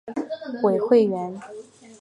[0.63, 1.39] 为会员。